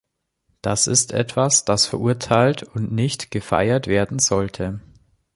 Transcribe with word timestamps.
Das 0.63 0.87
ist 0.87 1.11
etwas, 1.11 1.63
das 1.63 1.85
verurteilt 1.85 2.63
und 2.63 2.91
nicht 2.91 3.29
gefeiert 3.29 3.85
werden 3.85 4.17
sollte. 4.17 4.81